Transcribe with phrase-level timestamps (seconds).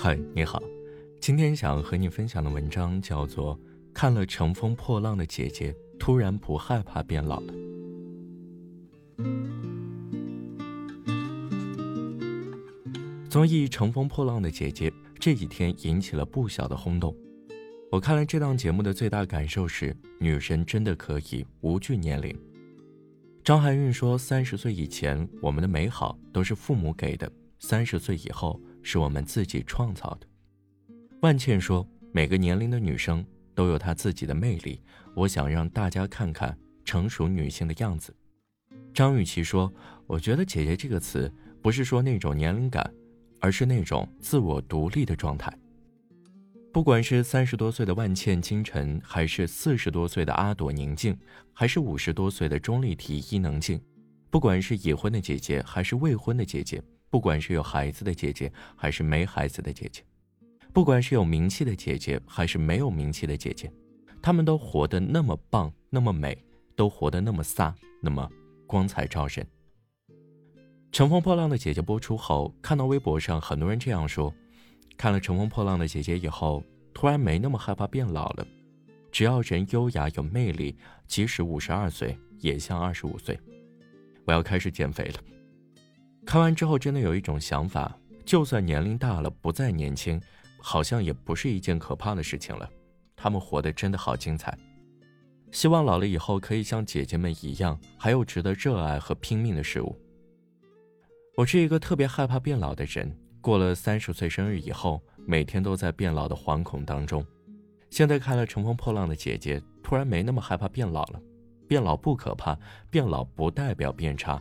[0.00, 0.62] 嗨，你好，
[1.20, 3.56] 今天想和你分享的文章叫做
[3.92, 7.52] 《看了乘风破浪的姐姐，突然不害怕变老了》。
[13.28, 14.88] 综艺《乘风破浪的姐姐》
[15.18, 17.12] 这几天引起了不小的轰动。
[17.90, 22.32] 我看了这档节目的最大感受是，女神真的可以无惧年龄。
[23.42, 27.28] 张含韵说：“三十岁以前，我们的美好都是父母给的；
[27.58, 28.60] 三十岁以后。”
[28.90, 30.26] 是我们自己创造的。
[31.20, 33.22] 万茜说：“每个年龄的女生
[33.54, 34.80] 都有她自己的魅力，
[35.14, 38.16] 我想让大家看看成熟女性的样子。”
[38.94, 39.70] 张雨绮说
[40.08, 41.30] ：“我觉得‘姐姐’这个词
[41.60, 42.90] 不是说那种年龄感，
[43.40, 45.52] 而是那种自我独立的状态。
[46.72, 51.14] 不管是三十多岁的万茜金晨，还是四十多岁的阿朵宁静，
[51.52, 53.78] 还是五十多岁的钟丽缇伊能静，
[54.30, 60.02] 不管是已婚的姐姐，还是未婚的姐姐。”不管是有孩子的姐姐，还是没孩子的姐姐；
[60.72, 63.72] 不管是有名气的姐姐，还是没有名气的姐姐，
[64.20, 66.36] 她们都活得那么棒，那么美，
[66.76, 68.28] 都活得那么飒，那么
[68.66, 69.46] 光彩照人。
[70.90, 74.34] 《乘风破浪的姐姐》播出后，看到微博上很多人这样说：
[74.96, 76.62] 看了《乘风破浪的姐姐》以后，
[76.92, 78.46] 突然没那么害怕变老了。
[79.10, 83.38] 只要人优雅有魅力，即使五十二岁也像二十五岁。
[84.26, 85.20] 我要开始减肥了。
[86.28, 87.90] 看完之后，真的有一种想法：
[88.26, 90.20] 就算年龄大了不再年轻，
[90.58, 92.68] 好像也不是一件可怕的事情了。
[93.16, 94.54] 他们活得真的好精彩。
[95.52, 99.96] 希望老了以后可以像姐姐们一样，还有值得热爱和拼命的事物。
[101.34, 107.24] 我是一个特别害怕变老的人，过了三十岁生日以后，每天都在变老的惶恐当中。
[107.88, 111.18] 现在看了《乘风破浪的姐姐》，突然没那么害怕变老了。
[111.66, 112.54] 变老不可怕，
[112.90, 114.38] 变老不代表变差，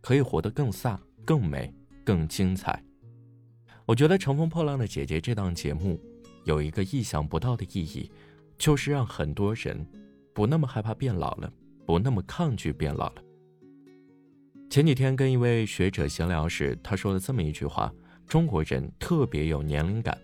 [0.00, 0.98] 可以活得更飒。
[1.24, 1.72] 更美，
[2.04, 2.82] 更精彩。
[3.86, 6.00] 我觉得《乘风破浪的姐姐》这档节目
[6.44, 8.10] 有一个意想不到的意义，
[8.56, 9.86] 就是让很多人
[10.32, 11.52] 不那么害怕变老了，
[11.84, 13.22] 不那么抗拒变老了。
[14.70, 17.92] 前几天跟一位学者闲聊时，他说了这么一句话
[18.26, 20.16] ：“中国人特别有年龄感。”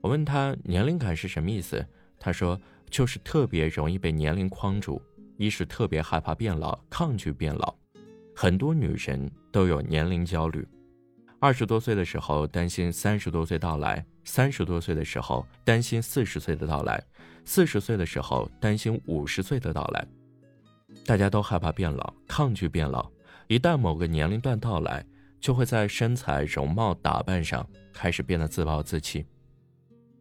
[0.00, 1.84] 我问他年龄感是什么意思，
[2.18, 5.00] 他说就是特别容易被年龄框住，
[5.36, 7.76] 一是特别害怕变老，抗拒变老。
[8.40, 10.64] 很多女人都有年龄焦虑，
[11.40, 17.02] 二十多岁的时候担心三十多岁到来，三十多岁的时候担心四十岁的到来，
[17.44, 20.06] 四十岁的时候担心五十岁的到来。
[21.04, 23.10] 大家都害怕变老，抗拒变老。
[23.48, 25.04] 一旦某个年龄段到来，
[25.40, 29.26] 就会在身材、容貌、打扮上开始变得自暴自弃。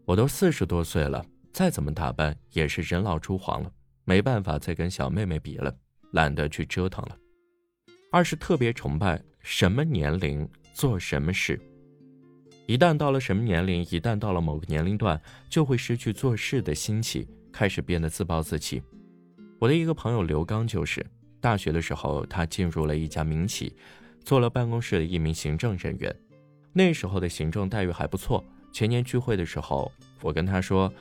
[0.05, 1.23] 我都四十多岁了，
[1.53, 3.71] 再怎么打扮也是人老珠黄了，
[4.05, 5.71] 没办法再跟小妹妹比了，
[6.13, 7.15] 懒得去折腾了。
[8.09, 11.59] 二是特别崇拜什么年龄做什么事，
[12.65, 15.19] 一旦到了什么年龄，一旦到了某个年龄段，
[15.49, 18.81] 就会失去做事的心气，开始变得自暴自弃。
[19.59, 21.05] 我的一个朋友刘刚就是，
[21.41, 23.75] 大学的时候他进入了一家民企，
[24.23, 26.15] 做了办公室的一名行政人员，
[26.71, 28.43] 那时候的行政待遇还不错。
[28.71, 29.91] 前年聚会的时候，
[30.21, 30.91] 我跟他说，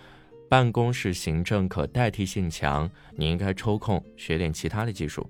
[0.48, 5.28] 办公室行政可代替性强，你应该抽空学点其他的技术。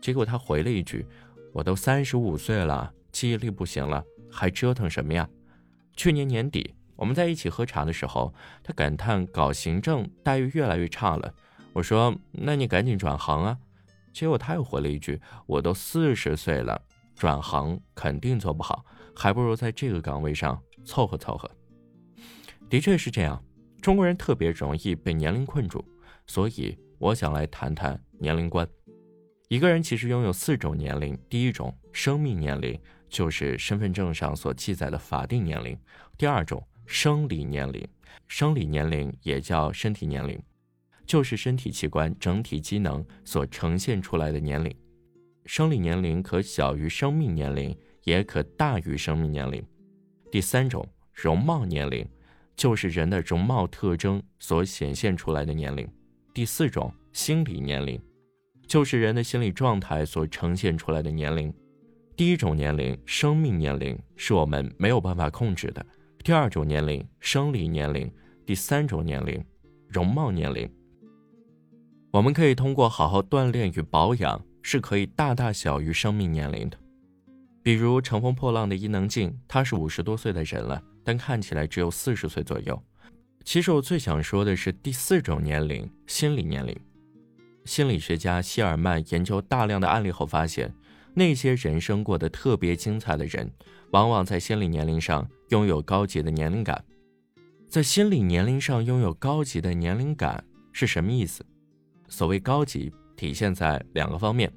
[0.00, 1.04] 结果他回了一句
[1.52, 5.28] ：“我都三十五岁了，记忆力不行了，还折腾什么呀？”
[5.96, 11.32] 去年年底我们在一起喝茶的时候，他感叹搞行政待遇越来越差了。
[11.72, 13.58] 我说：“那你赶紧转行啊！”
[14.12, 16.80] 结果他又回了一句：“我都四十岁了，
[17.14, 18.84] 转行肯定做不好，
[19.14, 21.50] 还不如在这个岗位上凑合凑合。”
[22.70, 23.42] 的确是这样，
[23.82, 25.84] 中国人特别容易被年龄困住，
[26.26, 28.66] 所以我想来谈谈年龄观。
[29.48, 32.76] 一个人其实拥有四种年龄：第一种生命年龄，
[33.08, 35.76] 就是身份证上所记载的法定年龄；
[36.18, 37.86] 第二种生理年龄，
[38.26, 40.36] 生理年龄也叫身体年龄，
[41.06, 44.76] 就是身体器官整体机能所呈现出来的年龄。
[45.44, 49.64] 生理年龄可小于生命年龄，也可大于生命年龄。
[50.28, 52.04] 第三种容貌年龄，
[52.56, 55.88] 就是人的容貌特征所显现出来的年龄。
[56.34, 57.96] 第四种心理年龄。
[58.66, 61.52] 就是人的心理状态所呈现出来的年龄。
[62.16, 65.82] 第一种年龄，生命年龄，是我们没有办法控制的；
[66.24, 68.08] 第二种年龄，生理年龄；
[68.44, 69.44] 第三种年龄，
[69.88, 70.68] 容貌年龄。
[72.10, 76.78] 我们可以通过好好锻炼与保养，是可以大大小于生命年龄的。
[77.62, 82.82] 比如乘风破浪的伊能静，她是五十多岁的人了，但看起来只有四十岁左右。
[83.44, 86.74] 其实我最想说的是第四种年龄，心理年龄。
[87.66, 90.72] 心理学家希尔曼研究大量的案例后发现，
[91.12, 93.50] 那些人生过得特别精彩的人，
[93.90, 96.82] 往往在心理年龄上拥有高级的年龄感。
[97.68, 100.42] 在心理年龄上拥有高级的年龄感
[100.72, 101.44] 是什么意思？
[102.08, 104.50] 所谓高级，体现在两个方面：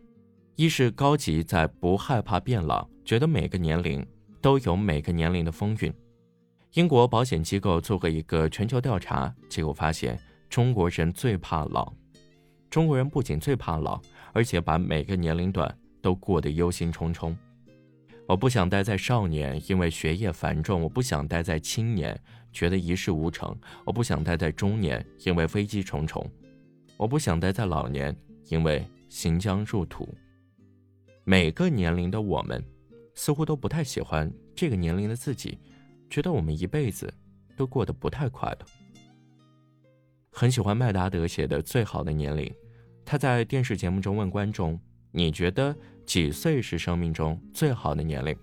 [0.55, 4.05] 一是高级在不害怕变老，觉得每个年龄
[4.39, 5.91] 都有每个年龄的风韵。
[6.73, 11.91] 英国保险机构做过一个全球调查，结果发现中国人最怕老。
[12.69, 13.99] 中国人不仅最怕老，
[14.31, 17.35] 而且把每个年龄段都过得忧心忡忡。
[18.27, 22.19] 我不想待在少年，因为学业繁重；我不想待在青年，
[22.53, 23.51] 觉得一事无成；
[23.83, 26.23] 我不想待在中年，因为危机重重；
[26.95, 28.15] 我不想待在老年，
[28.49, 30.07] 因为行将入土。
[31.23, 32.63] 每个年龄的我们，
[33.15, 35.57] 似乎都不太喜欢这个年龄的自己，
[36.07, 37.11] 觉得我们一辈子
[37.57, 38.65] 都过得不太快乐。
[40.39, 42.45] 很喜欢麦达德写的《最好的年龄》，
[43.03, 44.79] 他在电视节目中问观众
[45.11, 45.75] ：“你觉得
[46.05, 48.33] 几岁是生命中最好的年龄？”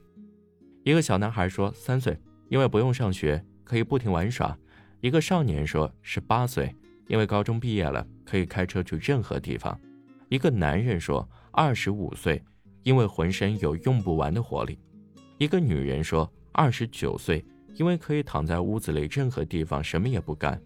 [0.84, 2.14] 一个小男孩说：“三岁，
[2.50, 4.54] 因为不用上学，可以不停玩耍。”
[5.00, 6.70] 一个少年说：“是八岁，
[7.08, 9.80] 因为高中毕业了，可以开车去任何地方。”
[10.28, 12.44] 一个男人说：“二十五岁，
[12.82, 14.78] 因为浑身有用不完的活力。”
[15.38, 17.42] 一个女人说：“二十九岁，
[17.76, 20.60] 因为可以躺在屋子里任何地方什么也不干。”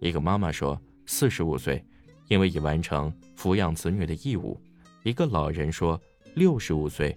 [0.00, 1.84] 一个妈妈说：“四十五岁，
[2.28, 4.56] 因为已完成抚养子女的义务。”
[5.02, 6.00] 一个老人说
[6.34, 7.16] ：“六十五岁，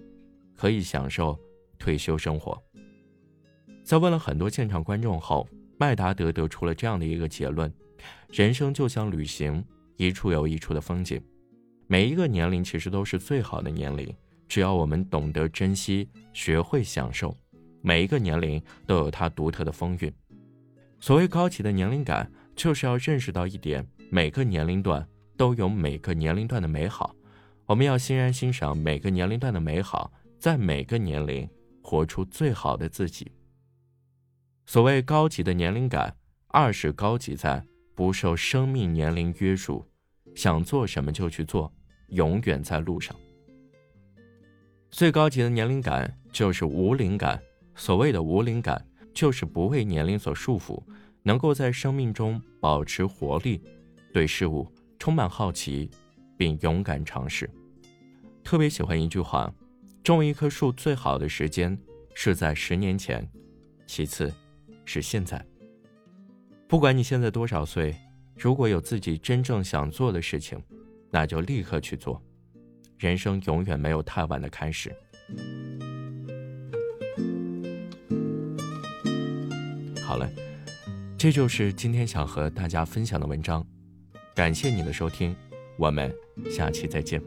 [0.56, 1.38] 可以享受
[1.78, 2.60] 退休生活。”
[3.84, 5.48] 在问了很多现场观众后，
[5.78, 7.72] 麦达德得出了这样的一个结论：
[8.32, 9.64] 人生就像旅行，
[9.98, 11.22] 一处有一处的风景。
[11.88, 14.12] 每一个年龄其实都是最好的年龄，
[14.48, 17.36] 只要我们懂得珍惜，学会享受，
[17.82, 20.12] 每一个年龄都有它独特的风韵。
[21.00, 22.32] 所谓高级的年龄感。
[22.56, 25.08] 就是要认识到一点，每个年龄段
[25.38, 27.16] 都有每个年龄段的美好，
[27.66, 31.50] 我们要欣然欣赏每个年龄段的美好，在每个年龄
[31.82, 33.32] 活出最好的自己。
[34.66, 36.16] 所谓高级的年龄感，
[36.48, 37.66] 二是高级在
[37.96, 39.86] 不受生命年龄约束，
[40.36, 41.74] 想做什么就去做，
[42.10, 43.16] 永远在路上。
[44.90, 47.42] 最高级的年龄感就是无龄感，
[47.76, 50.82] 所谓的无龄感，就是不为年龄所束缚。
[51.24, 53.62] 能够在生命中保持活力，
[54.12, 55.90] 对事物充满好奇，
[56.36, 57.50] 并勇敢尝试。
[58.44, 59.54] 特别喜欢一句话：
[60.04, 61.78] 种一棵树最好的时间
[62.16, 63.28] 是在十年前，
[63.86, 64.34] 其次
[64.84, 65.46] 是现在。
[66.68, 67.96] 不管你现在多少岁，
[68.36, 70.60] 如果有自己真正想做的事情，
[71.12, 72.22] 那就立刻去做。
[72.98, 74.92] 人生永远没有太晚的开始。
[80.02, 80.28] 好了。
[81.22, 83.64] 这就是今天想和大家分享的文章，
[84.34, 85.36] 感谢你的收听，
[85.78, 86.12] 我们
[86.50, 87.22] 下期再见。